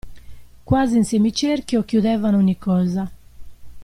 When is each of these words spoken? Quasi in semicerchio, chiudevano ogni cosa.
Quasi 0.65 0.97
in 0.97 1.03
semicerchio, 1.05 1.83
chiudevano 1.85 2.37
ogni 2.37 2.57
cosa. 2.57 3.11